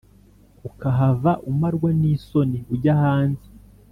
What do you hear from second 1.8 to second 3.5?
n’isoni ujya hanze